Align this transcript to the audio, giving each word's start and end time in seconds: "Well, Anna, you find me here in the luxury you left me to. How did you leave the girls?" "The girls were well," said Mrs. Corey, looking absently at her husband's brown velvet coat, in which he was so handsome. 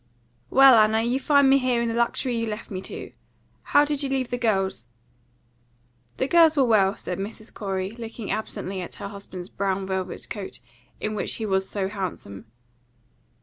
"Well, 0.49 0.79
Anna, 0.79 1.03
you 1.03 1.19
find 1.19 1.47
me 1.47 1.59
here 1.59 1.79
in 1.79 1.87
the 1.87 1.93
luxury 1.93 2.35
you 2.35 2.47
left 2.47 2.71
me 2.71 2.81
to. 2.81 3.11
How 3.61 3.85
did 3.85 4.01
you 4.01 4.09
leave 4.09 4.31
the 4.31 4.37
girls?" 4.39 4.87
"The 6.17 6.27
girls 6.27 6.57
were 6.57 6.65
well," 6.65 6.95
said 6.95 7.19
Mrs. 7.19 7.53
Corey, 7.53 7.91
looking 7.91 8.31
absently 8.31 8.81
at 8.81 8.95
her 8.95 9.09
husband's 9.09 9.47
brown 9.49 9.85
velvet 9.85 10.27
coat, 10.27 10.59
in 10.99 11.13
which 11.13 11.35
he 11.35 11.45
was 11.45 11.69
so 11.69 11.87
handsome. 11.87 12.47